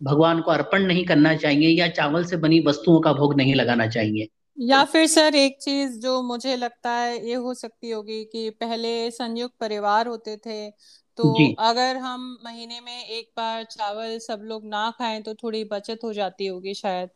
भगवान 0.00 0.40
को 0.40 0.50
अर्पण 0.50 0.82
नहीं 0.82 1.04
करना 1.06 1.34
चाहिए 1.36 1.68
या 1.70 1.88
चावल 1.90 2.24
से 2.24 2.36
बनी 2.36 2.60
वस्तुओं 2.66 3.00
का 3.00 3.12
भोग 3.12 3.34
नहीं 3.36 3.54
लगाना 3.54 3.86
चाहिए। 3.88 4.28
या 4.56 4.84
फिर 4.84 5.06
सर 5.06 5.34
एक 5.34 5.58
चीज़ 5.62 5.98
जो 6.00 6.20
मुझे 6.22 6.54
लगता 6.56 6.90
है 6.92 7.16
ये 7.28 7.34
हो 7.36 7.52
सकती 7.54 7.90
होगी 7.90 8.24
कि 8.24 8.48
पहले 8.52 9.10
संयुक्त 9.10 9.54
परिवार 9.60 10.06
होते 10.06 10.36
थे 10.36 10.58
तो 11.18 11.54
अगर 11.58 11.96
हम 11.96 12.38
महीने 12.44 12.80
में 12.80 13.04
एक 13.04 13.28
बार 13.36 13.64
चावल 13.64 14.18
सब 14.18 14.40
लोग 14.42 14.64
ना 14.64 14.90
खाएँ 14.90 15.22
तो 15.22 15.34
थोड़ी 15.34 15.64
बचत 15.64 15.98
हो 16.04 16.12
जाती 16.12 16.46
होगी 16.46 16.74
शायद। 16.74 17.10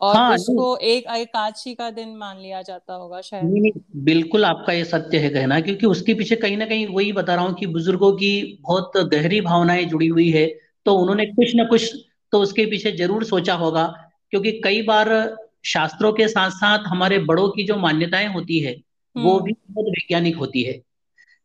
और 0.00 0.16
हाँ, 0.16 0.34
उसको 0.34 0.76
एक 0.76 1.06
एकादशी 1.06 1.74
का 1.74 1.90
दिन 1.90 2.16
मान 2.16 2.38
लिया 2.38 2.62
जाता 2.62 2.94
होगा 2.94 3.20
शायद। 3.20 3.44
नहीं 3.44 3.60
नहीं 3.60 4.04
बिल्कुल 4.04 4.44
आपका 4.44 4.72
ये 4.72 4.84
सत्य 4.84 5.18
है 5.18 5.28
कहना 5.30 5.60
क्योंकि 5.60 5.86
उसके 5.86 6.14
पीछे 6.14 6.36
कहीं 6.36 6.56
ना 6.56 6.66
कहीं 6.66 6.86
वही 6.86 7.12
बता 7.12 7.34
रहा 7.34 7.44
हूँ 7.44 7.54
कि 7.54 7.66
बुज़ुर्गों 7.66 8.12
की 8.12 8.58
बहुत 8.62 8.92
गहरी 8.96 9.40
भावनाएँ 9.40 9.84
जुड़ी 9.84 10.06
हुई 10.06 10.30
है 10.30 10.46
तो 10.86 10.94
उन्होंने 10.94 11.26
कुछ 11.26 11.54
ना 11.54 11.64
कुछ 11.64 11.94
तो 12.32 12.40
उसके 12.40 12.66
पीछे 12.66 12.92
ज़रूर 12.92 13.24
सोचा 13.24 13.54
होगा 13.54 13.84
क्योंकि 14.30 14.52
कई 14.64 14.82
बार 14.82 15.36
शास्त्रों 15.64 16.12
के 16.12 16.28
साथ 16.28 16.50
साथ 16.50 16.78
हमारे 16.86 17.18
बड़ों 17.18 17.48
की 17.48 17.64
जो 17.64 17.76
मान्यताएँ 17.76 18.26
होती 18.26 18.58
है 18.58 18.72
वो 19.16 19.34
हम्म। 19.34 19.44
भी 19.44 19.52
बहुत 19.70 19.86
वैज्ञानिक 19.86 20.36
होती 20.36 20.62
है। 20.62 20.82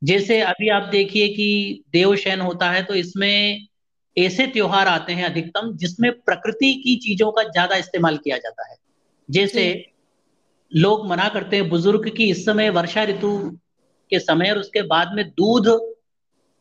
जैसे 0.02 0.40
अभी 0.42 0.70
आप 0.70 0.84
देखिए 0.84 1.28
कि 1.28 1.84
देवशयन 1.94 2.42
होता 2.42 2.70
है 2.72 2.84
तो 2.84 2.96
इसमें 2.96 3.66
ऐसे 4.18 4.46
त्योहार 4.48 4.88
आते 4.88 5.14
हैं 5.14 5.24
अधिकतम 5.26 5.76
जिसमें 5.78 6.12
प्रकृति 6.12 6.74
की 6.74 6.96
चीज़ों 6.96 7.32
का 7.32 7.44
ज़्यादा 7.44 7.76
इस्तेमाल 7.76 8.18
किया 8.18 8.38
जाता 8.38 8.70
है। 8.70 8.76
जैसे 9.30 9.64
लोग 10.72 11.08
मना 11.10 11.28
करते 11.30 11.56
हैं 11.56 11.70
बुज़ुर्ग 11.70 12.10
की 12.18 12.30
इस 12.30 12.46
समय 12.46 12.70
वर्षा 12.70 13.04
ऋतु 13.04 13.38
के 14.12 14.20
समय 14.20 14.50
और 14.50 14.58
उसके 14.58 14.82
बाद 14.82 15.12
में 15.14 15.26
दूध 15.30 15.68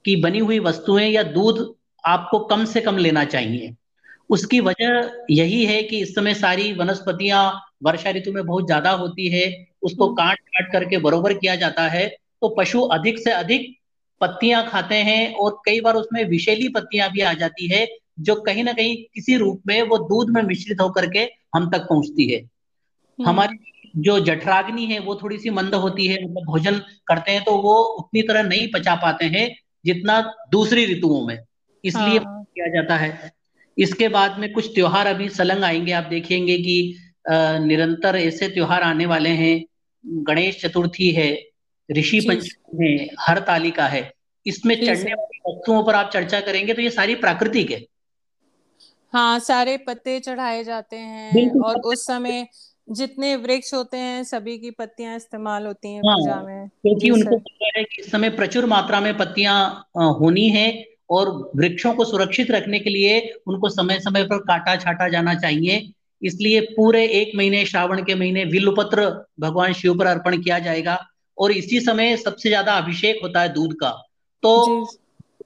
की 0.04 0.16
बनी 0.16 0.38
हुई 0.38 0.58
वस्तुएँ 0.58 1.08
या 1.08 1.22
दूध 1.22 1.74
आपको 2.04 2.38
कम 2.38 2.64
से 2.64 2.80
कम 2.80 2.96
लेना 2.96 3.24
चाहिए। 3.24 3.74
उसकी 4.30 4.60
वजह 4.60 5.10
यही 5.30 5.64
है 5.66 5.82
कि 5.82 6.00
इस 6.00 6.14
समय 6.14 6.34
सारी 6.34 6.72
वनस्पतियाँ 6.72 7.42
वर्षा 7.82 8.10
ऋतु 8.10 8.32
में 8.32 8.44
बहुत 8.46 8.66
ज़्यादा 8.66 8.90
होती 8.92 9.28
है 9.28 9.46
उसको 9.82 10.06
हम्म। 10.06 10.16
काट 10.16 10.38
काट 10.38 10.72
करके 10.72 10.98
बरोबर 10.98 11.34
किया 11.34 11.54
जाता 11.56 11.88
है। 11.88 12.06
तो 12.42 12.48
पशु 12.58 12.80
अधिक 12.92 13.18
से 13.18 13.30
अधिक 13.30 13.74
पत्तियाँ 14.20 14.66
खाते 14.68 14.94
हैं 14.94 15.34
और 15.34 15.60
कई 15.66 15.80
बार 15.80 15.94
उसमें 15.94 16.24
विषैली 16.24 16.68
पत्तियाँ 16.68 17.10
भी 17.10 17.20
आ 17.20 17.32
जाती 17.32 17.68
है 17.68 17.86
जो 18.20 18.34
कहीं 18.40 18.64
ना 18.64 18.72
कहीं 18.72 18.96
किसी 19.14 19.36
रूप 19.36 19.62
में 19.66 19.80
वो 19.82 19.98
दूध 19.98 20.30
में 20.30 20.42
मिश्रित 20.42 20.80
होकर 20.80 21.06
के 21.10 21.28
हम 21.54 21.70
तक 21.70 21.86
पहुँचती 21.88 22.26
है 22.32 22.38
हम्म। 22.38 23.28
हमारी 23.28 23.58
जो 23.96 24.18
जठराग्नि 24.20 24.84
है 24.86 24.98
वो 24.98 25.14
थोड़ी 25.14 25.38
सी 25.38 25.50
मंद 25.50 25.74
होती 25.74 26.06
है 26.06 26.22
मतलब 26.24 26.44
भोजन 26.46 26.78
करते 27.08 27.32
हैं 27.32 27.44
तो 27.44 27.56
वो 27.62 27.74
उतनी 27.98 28.22
तरह 28.22 28.42
नहीं 28.42 28.68
पचा 28.74 28.94
पाते 28.94 29.24
हैं 29.26 29.48
जितना 29.84 30.20
दूसरी 30.50 30.84
ऋतुओं 30.86 31.26
में 31.26 31.38
इसलिए 31.84 32.18
हाँ। 32.18 32.42
किया 32.44 32.66
जाता 32.74 32.96
है 32.96 33.32
इसके 33.76 34.08
बाद 34.08 34.38
में 34.38 34.52
कुछ 34.52 34.74
त्योहार 34.74 35.06
अभी 35.06 35.28
सलंग 35.28 35.64
आएँगे 35.64 35.92
आप 35.92 36.04
देखेंगे 36.04 36.56
कि 36.58 36.94
निरंतर 37.62 38.16
ऐसे 38.16 38.48
त्योहार 38.48 38.82
आने 38.82 39.06
वाले 39.06 39.30
हैं 39.30 39.64
गणेश 40.24 40.60
चतुर्थी 40.60 41.10
है 41.10 41.30
ऋषि 41.88 42.20
पंचमी 42.20 42.90
है 42.90 43.08
हर 43.20 43.38
तालिका 43.40 43.86
है। 43.86 44.10
इसमें 44.46 44.74
चढ़ने 44.76 45.12
वाली 45.12 45.38
वस्तुओं 45.48 45.82
पर 45.84 45.94
आप 45.94 46.10
चर्चा 46.12 46.40
करेंगे 46.40 46.74
तो 46.74 46.82
ये 46.82 46.90
सारी 46.90 47.14
प्राकृतिक 47.16 47.70
है। 47.70 47.84
हाँ 49.12 49.38
सारे 49.40 49.76
पत्ते 49.76 50.18
चढ़ाए 50.20 50.64
जाते 50.64 50.96
हैं 50.96 51.50
और 51.60 51.80
उस 51.82 52.06
समय 52.06 52.46
जितने 52.90 53.34
वृक्ष 53.36 53.72
होते 53.74 53.96
हैं 53.96 54.22
सभी 54.24 54.56
की 54.58 54.70
पत्तियाँ 54.70 55.16
इस्तेमाल 55.16 55.66
होती 55.66 55.88
हैं 55.88 56.02
हाँ, 56.02 56.16
पूजा 56.16 56.40
में। 56.42 56.68
क्योंकि 56.68 57.10
उनको 57.10 57.36
पता 57.38 57.70
है 57.76 57.82
कि 57.84 58.02
इस 58.02 58.10
समय 58.10 58.30
प्रचुर 58.30 58.66
मात्रा 58.66 59.00
में 59.00 59.16
पत्तियाँ 59.18 59.88
होनी 60.20 60.48
है 60.48 60.84
और 61.10 61.30
वृक्षों 61.56 61.92
को 61.94 62.04
सुरक्षित 62.04 62.50
रखने 62.50 62.78
के 62.78 62.90
लिए 62.90 63.20
उनको 63.46 63.68
समय 63.68 63.98
समय 64.00 64.24
पर 64.24 64.38
काटा 64.44 64.76
छाटा 64.76 65.08
जाना 65.08 65.34
चाहिए। 65.34 65.92
इसलिए 66.22 66.60
पूरे 66.70 67.04
एक 67.12 67.32
महीने 67.36 67.64
श्रावण 67.64 68.02
के 68.04 68.14
महीने 68.14 68.44
विल्लपत्र 68.44 69.08
भगवान 69.40 69.72
शिव 69.72 69.98
पर 69.98 70.06
अर्पण 70.06 70.42
किया 70.42 70.58
जाएगा। 70.58 70.98
और 71.38 71.52
इसी 71.52 71.80
समय 71.80 72.16
सबसे 72.16 72.48
ज़्यादा 72.48 72.72
अभिषेक 72.72 73.20
होता 73.22 73.40
है 73.40 73.48
दूध 73.48 73.74
का। 73.74 73.90
तो 74.42 74.84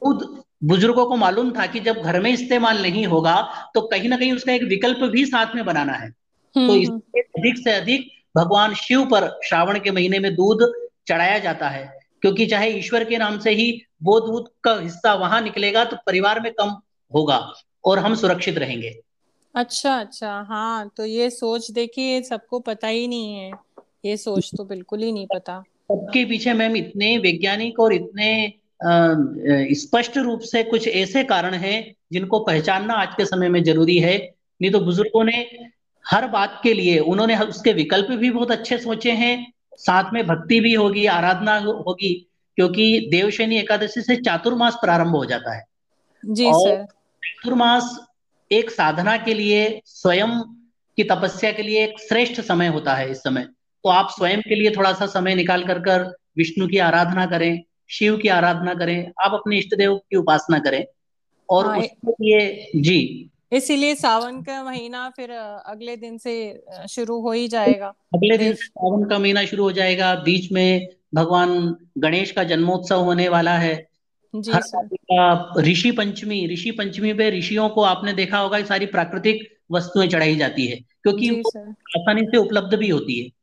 दूध 0.05 0.43
बुज़ुर्गों 0.65 1.05
को 1.07 1.17
मालूम 1.17 1.51
था 1.51 1.67
कि 1.67 1.81
जब 1.81 1.97
घर 1.97 2.21
में 2.21 2.31
इस्तेमाल 2.31 2.83
नहीं 2.83 3.07
होगा 3.07 3.37
तो 3.75 3.81
कहीं 3.81 4.09
ना 4.09 4.17
कहीं 4.17 4.33
उसका 4.33 4.53
एक 4.53 4.63
विकल्प 4.63 4.99
भी 5.11 5.25
साथ 5.27 5.55
में 5.55 5.65
बनाना 5.65 5.93
है। 5.93 6.09
हम्म, 6.57 6.67
तो 6.67 6.73
हम्म। 6.73 6.83
इसलिए 6.83 7.23
अधिक 7.23 7.59
से 7.59 7.73
अधिक 7.73 8.11
भगवान 8.37 8.75
शिव 8.75 9.05
पर 9.05 9.41
श्रावण 9.45 9.79
के 9.79 9.91
महीने 9.91 10.19
में 10.19 10.35
दूध 10.35 10.73
चढ़ाया 11.09 11.39
जाता 11.39 11.69
है। 11.69 12.03
क्योंकि 12.23 12.47
चाहे 12.47 12.71
ईश्वर 12.71 13.05
के 13.05 13.19
नाम 13.19 13.39
से 13.39 13.51
ही 13.51 13.83
वो 14.03 14.21
दूध 14.21 14.49
का 14.65 14.75
हिस्सा 14.81 15.15
वहाँ 15.15 15.41
निकलेगा 15.41 15.85
तो 15.85 15.97
परिवार 16.07 16.41
में 16.41 16.53
कम 16.53 16.77
होगा 17.13 17.53
और 17.85 17.99
हम 17.99 18.15
सुरक्षित 18.15 18.59
रहेंगे। 18.59 19.01
अच्छा 19.55 20.01
अच्छा। 20.01 20.47
हाँ 20.49 20.91
तो 20.97 21.05
ये 21.05 21.31
सोच 21.31 21.71
देखिए 21.71 22.23
सबको 22.23 22.59
पता 22.59 22.89
ही 22.89 23.09
नहीं 23.09 23.35
है। 23.35 23.51
ये 24.05 24.17
सोच 24.17 24.51
तो 24.57 24.65
बिल्कुल 24.65 25.03
ही 25.03 25.13
नहीं 25.13 25.27
पता। 25.35 25.63
सबके 25.93 26.25
पीछे 26.25 26.53
मैम 26.53 26.77
इतने 26.77 27.17
वैज्ञानिक 27.19 27.81
और 27.81 27.93
इतने 27.93 28.31
स्पष्ट 29.75 30.17
रूप 30.19 30.41
से 30.41 30.63
कुछ 30.63 30.87
ऐसे 30.89 31.25
कारण 31.25 31.55
हैं 31.55 31.95
जिनको 32.13 32.39
पहचानना 32.41 32.95
आज 32.95 33.15
के 33.17 33.25
समय 33.27 33.49
में 33.49 33.63
ज़रूरी 33.65 33.99
है। 33.99 34.17
नहीं 34.61 34.71
तो 34.71 34.81
बुज़ुर्गों 34.81 35.25
ने 35.25 35.47
हर 36.05 36.27
बात 36.29 36.59
के 36.63 36.73
लिए 36.75 36.99
उन्होंने 36.99 37.37
उसके 37.39 37.73
विकल्प 37.73 38.11
भी 38.11 38.31
बहुत 38.31 38.51
अच्छे 38.51 38.79
सोचे 38.79 39.13
हैं। 39.13 39.53
साथ 39.79 40.13
में 40.13 40.27
भक्ति 40.27 40.61
भी 40.61 40.75
होगी 40.75 41.07
आराधना 41.07 41.59
होगी 41.59 42.15
क्योंकि 42.59 43.09
देवशनी 43.11 43.59
एकादशी 43.59 44.01
से 44.01 44.17
चातुर्मास 44.17 44.75
प्रारंभ 44.75 45.17
हो 45.17 45.25
जाता 45.25 45.57
है। 45.57 45.65
जी 46.25 46.47
और 46.47 46.85
चातुर्मास 47.23 47.97
एक 48.51 48.71
साधना 48.71 49.17
के 49.17 49.35
लिए 49.35 49.81
स्वयं 49.87 50.39
की 50.99 51.05
तपस्या 51.05 51.53
के 51.53 51.63
लिए 51.63 51.85
एक 51.85 52.01
श्रेष्ठ 52.01 52.41
समय 52.41 52.67
होता 52.69 52.95
है 52.95 53.11
इस 53.11 53.19
समय। 53.19 53.49
तो 53.85 53.91
आप 53.91 54.11
स्वयं 54.11 54.41
के 54.41 54.55
लिए 54.55 54.71
थोड़ा 54.71 54.93
सा 54.93 55.07
समय 55.07 55.35
निकाल 55.35 55.65
कर 55.65 55.79
कर 55.79 56.17
विष्णु 56.37 56.69
की 56.69 56.79
आराधना 56.79 57.27
करें 57.27 57.63
शिव 57.91 58.17
की 58.17 58.29
आराधना 58.29 58.75
करें 58.75 59.13
आप 59.25 59.33
अपने 59.35 59.59
इष्ट 59.59 59.75
देव 59.75 59.97
की 59.97 60.17
उपासना 60.17 60.59
करें। 60.59 60.85
और 61.51 61.67
हाँ, 61.67 61.79
उसके 61.79 62.13
लिए 62.13 62.71
जी। 62.77 63.31
इसीलिए 63.53 63.95
सावन 63.95 64.43
का 64.43 64.63
महीना 64.65 65.13
फिर 65.17 65.31
अगले 65.67 65.97
दिन 65.97 66.19
से 66.19 66.65
शुरू 66.91 67.21
हो 67.21 67.33
ही 67.33 67.49
जाएगा। 67.49 67.89
अगले 68.15 68.39
दिन 68.39 68.55
से 68.55 68.67
सावन 68.67 69.09
का 69.09 69.19
महीना 69.19 69.45
शुरू 69.45 69.65
हो 69.65 69.73
जाएगा। 69.73 70.15
बीच 70.15 70.53
में 70.53 70.89
भगवान 71.15 71.77
गणेश 71.99 72.31
का 72.31 72.45
जन्मोत्सव 72.45 73.01
होने 73.01 73.29
वाला 73.29 73.59
है। 73.59 73.89
ऋषि 75.59 75.91
पंचमी 75.91 76.47
ऋषि 76.53 76.71
पंचमी 76.71 77.13
पे 77.15 77.31
ऋषियों 77.31 77.69
को 77.69 77.83
आपने 77.83 78.13
देखा 78.13 78.39
होगा 78.39 78.63
सारी 78.63 78.87
प्राकृतिक 78.87 79.59
वस्तुएँ 79.73 80.09
चढ़ाई 80.09 80.37
जाती 80.37 80.67
है 80.67 80.77
क्योंकि 80.77 81.43
आसानी 81.97 82.23
से 82.23 82.37
उपलब्ध 82.37 82.75
भी 82.75 82.89
होती 82.89 83.21
है। 83.21 83.42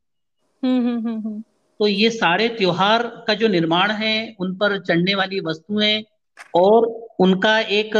तो 1.80 1.86
ये 1.86 2.10
सारे 2.10 2.48
त्योहार 2.48 3.02
का 3.26 3.34
जो 3.34 3.48
निर्माण 3.48 3.90
है 3.92 4.14
उन 4.40 4.54
पर 4.56 4.78
चढ़ने 4.80 5.14
वाली 5.14 5.40
वस्तुएँ 5.40 6.02
और 6.54 6.86
उनका 7.20 7.58
एक 7.60 7.96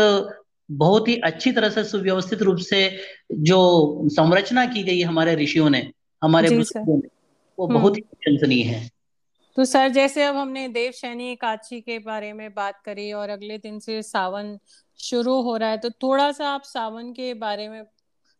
बहुत 0.68 1.08
ही 1.08 1.16
अच्छी 1.20 1.52
तरह 1.52 1.70
से 1.70 1.84
सुव्यवस्थित 1.84 2.42
रूप 2.42 2.58
से 2.60 2.82
जो 3.42 4.08
संरचना 4.08 4.64
की 4.66 4.82
गई 4.82 5.00
हमारे 5.02 5.34
ऋषियों 5.34 5.70
ने 5.70 5.90
हमारे 6.22 6.50
बुज़ुर्गों 6.50 6.96
ने 6.96 7.08
वो 7.58 7.66
बहुत 7.68 7.96
ही 7.96 8.00
प्रशंसनीय 8.02 8.62
है। 8.64 8.88
तो 9.56 9.64
सर 9.64 9.88
जैसे 9.88 10.24
अब 10.24 10.36
हमने 10.36 10.66
देव 10.68 10.92
शैनी 10.92 11.30
एकादशी 11.32 11.80
के 11.80 11.98
बारे 11.98 12.32
में 12.32 12.52
बात 12.54 12.80
करी 12.84 13.10
और 13.12 13.30
अगले 13.30 13.58
दिन 13.58 13.78
से 13.78 14.02
सावन 14.02 14.58
शुरू 15.00 15.40
हो 15.42 15.56
रहा 15.56 15.70
है 15.70 15.78
तो 15.78 15.90
थोड़ा 16.02 16.30
सा 16.32 16.48
आप 16.48 16.62
सावन 16.62 17.12
के 17.12 17.32
बारे 17.36 17.68
में 17.68 17.82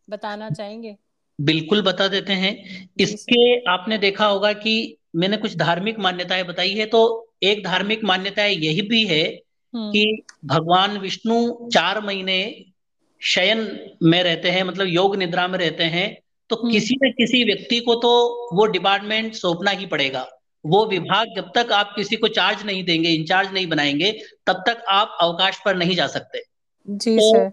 बताना 0.07 0.49
चाहेंगे? 0.51 0.95
बिल्कुल 1.41 1.81
बता 1.81 2.07
देते 2.07 2.33
हैं 2.33 2.53
इसके 2.99 3.43
आपने 3.71 3.97
देखा 3.97 4.25
होगा 4.25 4.51
कि 4.53 4.73
मैंने 5.15 5.37
कुछ 5.37 5.55
धार्मिक 5.57 5.99
मान्यताएँ 5.99 6.43
बताई 6.43 6.73
है 6.73 6.85
तो 6.85 7.01
एक 7.43 7.63
धार्मिक 7.63 8.03
मान्यता 8.03 8.45
यही 8.45 8.81
भी 8.81 9.05
है 9.05 9.23
हम्म। 9.73 9.91
कि 9.91 10.23
भगवान 10.45 10.97
विष्णु 10.97 11.69
चार 11.73 12.01
महीने 12.01 12.39
शयन 13.21 13.67
में 14.03 14.21
रहते 14.23 14.49
हैं 14.49 14.63
मतलब 14.63 14.87
योग 14.87 15.15
निद्रा 15.15 15.47
में 15.47 15.57
रहते 15.59 15.83
हैं 15.83 16.07
तो 16.49 16.55
हम्म। 16.55 16.71
किसी 16.71 16.95
न 17.03 17.11
किसी 17.11 17.43
व्यक्ति 17.43 17.79
को 17.79 17.95
तो 17.95 18.11
वो 18.53 18.65
डिपार्टमेंट 18.67 19.33
सौंपना 19.33 19.71
ही 19.71 19.85
पड़ेगा 19.85 20.27
वो 20.65 20.85
विभाग 20.85 21.35
जब 21.35 21.51
तक 21.55 21.71
आप 21.71 21.93
किसी 21.95 22.15
को 22.15 22.27
चार्ज 22.27 22.65
नहीं 22.65 22.83
देंगे 22.83 23.09
इंचार्ज 23.09 23.53
नहीं 23.53 23.67
बनाएँगे 23.67 24.11
तब 24.47 24.63
तक 24.67 24.83
आप 24.89 25.17
अवकाश 25.21 25.61
पर 25.65 25.75
नहीं 25.75 25.95
जा 25.95 26.07
सकते 26.07 26.43
जी 26.87 27.15
तो 27.15 27.29
सर 27.29 27.49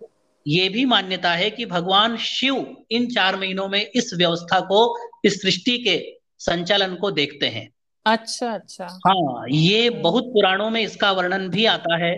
ये 0.49 0.69
भी 0.69 0.85
मान्यता 0.85 1.33
है 1.33 1.51
कि 1.51 1.67
भगवान 1.67 2.17
शिव 2.17 2.77
इन 2.91 3.07
चार 3.07 3.37
महीनों 3.37 3.69
में 3.69 3.91
इस 3.95 4.11
व्यवस्था 4.15 4.61
को 4.61 4.97
इस 5.25 5.43
सृष्टि 5.43 5.79
के 5.79 6.19
संचालन 6.39 6.95
को 6.95 7.11
देखते 7.11 7.47
हैं। 7.47 7.69
अच्छा 8.07 8.53
अच्छा। 8.55 8.87
हाँ 9.07 9.45
ये 9.51 9.91
बहुत 9.91 10.25
पुराणों 10.25 10.71
में 10.71 10.81
इसका 10.83 11.13
वर्णन 11.13 11.49
भी 11.49 11.65
आता 11.67 11.97
है 12.05 12.15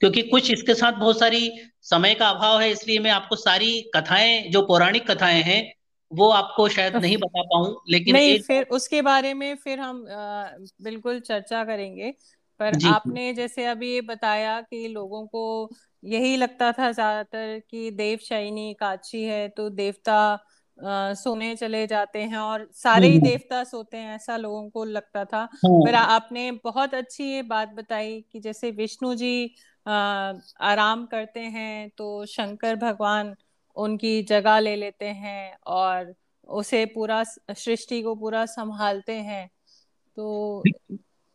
क्योंकि 0.00 0.22
कुछ 0.22 0.50
इसके 0.50 0.74
साथ 0.74 0.92
बहुत 0.92 1.18
सारी 1.18 1.52
समय 1.82 2.14
का 2.14 2.28
अभाव 2.28 2.60
है 2.60 2.70
इसलिए 2.70 2.98
मैं 2.98 3.10
आपको 3.10 3.36
सारी 3.36 3.90
कथाएँ 3.96 4.48
जो 4.48 4.62
पौराणिक 4.62 5.10
कथाएँ 5.10 5.42
हैं 5.42 5.74
वो 6.12 6.28
आपको 6.28 6.68
शायद 6.68 6.96
नहीं 6.96 7.16
बता 7.16 7.42
पाऊँ 7.42 7.80
लेकिन 7.90 8.16
नहीं 8.16 8.30
एक... 8.30 8.44
फिर 8.44 8.66
उसके 8.70 9.02
बारे 9.02 9.34
में 9.34 9.56
फिर 9.56 9.80
हम 9.80 10.06
आ, 10.08 10.44
बिल्कुल 10.82 11.20
चर्चा 11.20 11.64
करेंगे। 11.64 12.14
पर 12.60 12.86
आपने 12.86 13.32
जैसे 13.34 13.64
अभी 13.64 13.94
ये 13.94 14.00
बताया 14.00 14.60
कि 14.60 14.88
लोगों 14.88 15.26
को 15.26 15.70
यही 16.04 16.36
लगता 16.36 16.72
था 16.72 16.90
ज़्यादातर 16.92 17.60
कि 17.70 17.90
देव 17.90 18.18
शाइनी 18.18 18.72
काची 18.74 19.22
है 19.24 19.48
तो 19.48 19.70
देवता 19.70 20.38
आ, 20.78 21.14
सोने 21.14 21.54
चले 21.56 21.86
जाते 21.86 22.18
हैं 22.18 22.36
और 22.36 22.68
सारे 22.72 23.06
ही 23.06 23.16
हम्म। 23.16 23.26
देवता 23.28 23.62
सोते 23.64 23.96
हैं 23.96 24.14
ऐसा 24.14 24.36
लोगों 24.36 24.68
को 24.70 24.84
लगता 24.84 25.24
था। 25.24 25.44
पर 25.64 25.94
आपने 25.94 26.50
बहुत 26.64 26.94
अच्छी 26.94 27.24
ये 27.24 27.42
बात 27.42 27.68
बताई 27.68 28.24
कि 28.32 28.40
जैसे 28.40 28.70
विष्णु 28.70 29.14
जी 29.14 29.54
आ, 29.86 29.92
आराम 30.60 31.06
करते 31.06 31.40
हैं 31.40 31.90
तो 31.98 32.26
शंकर 32.26 32.76
भगवान 32.76 33.34
उनकी 33.76 34.22
जगह 34.22 34.58
ले 34.58 34.76
लेते 34.76 35.06
हैं 35.06 35.56
और 35.66 36.14
उसे 36.48 36.84
पूरा 36.86 37.22
सृष्टि 37.24 38.02
को 38.02 38.14
पूरा 38.14 38.44
संभालते 38.46 39.12
हैं। 39.12 39.50
तो 40.16 40.62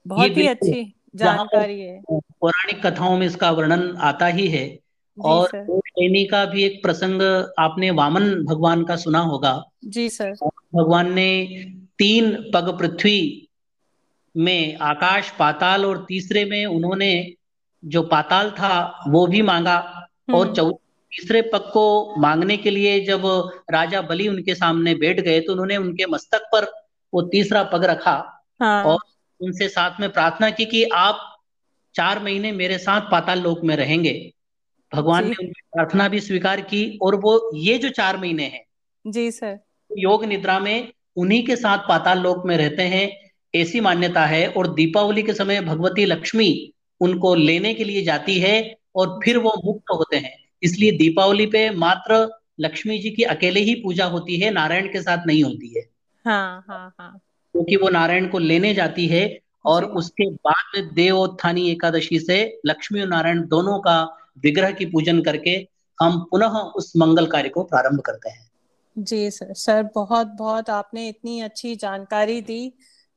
बहुत 0.06 0.38
ही 0.38 0.48
अच्छी 0.48 0.96
जानकारी 1.16 1.82
है। 1.82 2.02
पौराणिक 2.12 2.86
कथाओं 2.86 3.18
में 3.18 3.28
इसका 3.28 3.52
वर्णन 3.52 3.98
आता 3.98 4.26
ही 4.26 4.48
है। 4.48 4.80
और 5.22 5.50
उज्जैनी 5.70 6.26
का 6.26 6.46
भी 6.46 6.64
एक 6.64 6.84
प्रसंग 6.84 7.22
आपने 7.60 7.92
वामन 7.92 8.46
भगवान 8.46 8.84
का 8.84 8.96
सुना 8.96 9.20
होगा। 9.20 9.64
जी 9.86 10.10
सर। 10.10 10.32
भगवान 10.76 11.14
ने 11.14 11.48
तीन 12.00 12.52
पग 12.54 12.80
पृथ्वी 12.80 13.48
में 14.38 14.78
आकाश 14.78 15.32
पाताल 15.40 15.86
और 15.86 16.06
तीसरे 16.08 16.46
में 16.46 16.66
उन्होंने 16.66 17.34
जो 17.86 18.04
पाताल 18.04 18.52
था 18.52 19.04
वो 19.08 19.28
भी 19.28 19.42
मांगा। 19.42 20.06
और 20.34 20.46
हम्म। 20.46 20.56
चौ 20.56 20.72
तीसरे 21.12 21.42
पग 21.42 21.60
को 21.60 22.16
मांगने 22.18 22.58
के 22.58 22.70
लिए 22.70 23.06
जब 23.06 23.22
राजा 23.72 24.02
बलि 24.02 24.28
उनके 24.28 24.56
सामने 24.56 24.96
बैठ 24.96 25.20
गए 25.20 25.40
तो 25.40 25.52
उन्होंने 25.52 25.78
उनके 25.78 26.06
मस्तक 26.06 26.40
पर 26.40 26.66
वो 27.14 27.22
तीसरा 27.22 27.64
पग 27.64 27.84
रखा। 27.84 28.46
हाँ। 28.60 28.84
और 28.84 29.00
उनसे 29.42 29.70
साथ 29.70 30.00
में 30.00 30.12
प्रार्थना 30.12 30.50
की 30.50 30.66
कि 30.66 30.84
आप 30.84 31.36
चार 31.96 32.24
महीने 32.24 32.52
मेरे 32.52 32.78
साथ 32.78 33.02
पाताल 33.02 33.42
लोक 33.42 33.64
में 33.64 33.76
रहेंगे। 33.76 34.34
भगवान 34.94 35.24
ने 35.24 35.30
उनकी 35.30 35.62
प्रार्थना 35.74 36.08
भी 36.08 36.20
स्वीकार 36.20 36.62
की 36.62 37.00
और 37.02 37.16
वो 37.16 37.52
ये 37.56 37.78
जो 37.78 37.90
चार 37.90 38.18
महीने 38.18 38.44
हैं 38.44 38.66
जी 39.08 39.32
सर। 39.32 39.60
योग 39.98 40.26
निद्रा 40.26 40.60
में 40.60 40.94
उन्हीं 41.16 41.46
के 41.46 41.56
साथ 41.56 41.78
पाताल 41.78 42.20
लोक 42.20 42.46
में 42.46 42.58
रहते 42.58 42.84
हैं 42.84 43.32
ऐसी 43.56 43.80
मान्यता 43.80 44.26
है 44.26 44.48
और 44.48 44.74
दीपावली 44.74 45.24
के 45.24 45.34
समय 45.34 45.62
भगवती 45.62 46.06
लक्ष्मी 46.06 46.74
उनको 47.02 47.36
लेने 47.36 47.74
के 47.74 47.84
लिए 47.84 48.04
जाती 48.04 48.40
है 48.40 48.78
और 48.96 49.20
फिर 49.24 49.38
वो 49.38 49.62
मुक्त 49.66 49.92
होते 49.92 50.18
हैं। 50.18 50.38
इसलिए 50.64 50.92
दीपावली 50.92 51.46
पे 51.46 51.70
मात्र 51.70 52.40
लक्ष्मी 52.60 53.00
जी 53.00 53.10
की 53.10 53.24
अकेले 53.24 53.60
ही 53.60 53.76
पूजा 53.76 54.06
होती 54.06 54.40
है 54.40 54.52
नारायण 54.52 54.88
के 54.88 55.02
साथ 55.02 55.28
नहीं 55.28 55.44
होती 55.44 55.80
है। 55.80 55.90
हाँ 56.26 56.66
हाँ 56.68 56.96
हाँ। 57.00 57.20
क्योंकि 57.60 57.76
वो 57.76 57.90
नारायण 57.90 58.28
को 58.28 58.40
लेने 58.40 58.74
जाती 58.74 59.08
है 59.08 59.40
और 59.66 59.86
उसके 59.86 60.30
बाद 60.32 60.76
में 60.76 60.94
देवोत्थानी 60.94 61.70
एकादशी 61.72 62.20
से 62.20 62.38
लक्ष्मी 62.66 63.02
और 63.02 63.08
नारायण 63.08 63.42
दोनों 63.48 63.80
का 63.80 64.02
विग्रह 64.44 64.72
की 64.72 64.86
पूजन 64.86 65.22
करके 65.22 65.56
हम 65.98 66.20
पुनः 66.32 66.56
उस 66.76 66.94
मंगल 66.98 67.26
कार्य 67.26 67.50
को 67.50 67.64
प्रारंभ 67.64 68.02
करते 68.02 68.30
हैं। 68.30 68.48
जी 68.96 69.32
सर 69.32 69.54
सर 69.54 69.84
बहुत 69.96 70.28
बहुत 70.28 70.70
आपने 70.70 71.08
इतनी 71.10 71.40
अच्छी 71.42 71.76
जानकारी 71.76 72.42
दी 72.42 72.74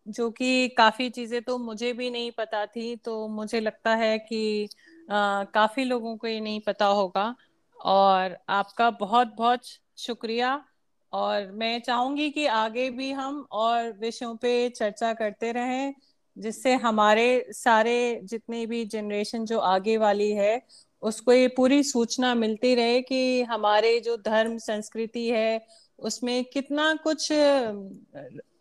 जो 0.06 0.30
कि 0.30 0.68
काफ़ी 0.68 1.08
चीज़ें 1.10 1.42
तो 1.42 1.58
मुझे 1.58 1.92
भी 1.92 2.10
नहीं 2.10 2.30
पता 2.30 2.66
थी 2.66 2.96
तो 2.96 3.28
मुझे 3.28 3.60
लगता 3.60 3.94
है 3.94 4.18
कि 4.18 4.68
आ, 5.10 5.44
काफ़ी 5.44 5.84
लोगों 5.84 6.16
को 6.16 6.26
ये 6.26 6.40
नहीं 6.40 6.60
पता 6.60 6.86
होगा। 6.86 7.34
और 7.80 8.36
आपका 8.48 8.90
बहुत 8.90 9.34
बहुत 9.36 9.60
शुक्रिया। 9.98 10.64
और 11.12 11.52
मैं 11.52 11.80
चाहूँगी 11.80 12.30
कि 12.30 12.46
आगे 12.46 12.90
भी 12.90 13.10
हम 13.12 13.46
और 13.52 13.98
विषयों 14.00 14.36
पे 14.36 14.68
चर्चा 14.68 15.12
करते 15.12 15.52
रहें 15.52 15.94
जिससे 16.38 16.74
हमारे 16.74 17.46
सारे 17.50 18.20
जितने 18.24 18.66
भी 18.66 18.84
जनरेशन 18.84 19.44
जो 19.44 19.58
आगे 19.58 19.96
वाली 19.96 20.30
है 20.30 20.62
उसको 21.02 21.32
ये 21.32 21.48
पूरी 21.48 21.82
सूचना 21.82 22.34
मिलती 22.34 22.74
रहे 22.74 23.00
कि 23.02 23.42
हमारे 23.42 24.00
जो 24.00 24.16
धर्म 24.16 24.58
संस्कृति 24.58 25.28
है 25.28 25.66
उसमें 25.98 26.44
कितना 26.44 26.94
कुछ 26.94 27.32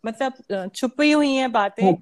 मतलब 0.06 0.34
छुपी 0.76 1.12
हुई 1.12 1.34
है 1.34 1.48
बातें। 1.48 1.86
हाँ, 1.86 1.96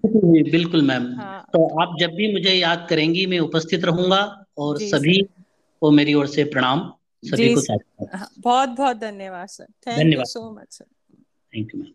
बिल्कुल 0.51 0.81
मैम। 0.81 1.13
हाँ, 1.15 1.45
तो 1.53 1.81
आप 1.81 1.95
जब 1.99 2.11
भी 2.11 2.33
मुझे 2.33 2.53
याद 2.53 2.87
करेंगी 2.89 3.25
मैं 3.25 3.39
उपस्थित 3.39 3.85
रहूँगा 3.85 4.45
और 4.57 4.79
सभी 4.79 5.29
को 5.81 5.91
मेरी 5.91 6.13
ओर 6.13 6.27
से 6.27 6.43
प्रणाम। 6.43 6.93
सभी 7.23 7.55
को 7.55 7.61
बहुत 8.39 8.69
बहुत 8.69 8.97
धन्यवाद 8.97 9.47
sir. 9.47 9.65
Thank 9.87 10.13
you 10.13 10.25
so 10.25 10.51
much 10.51 10.73
sir 10.73 10.85
thank 11.53 11.75
you 11.75 11.81
ma'am 11.81 11.93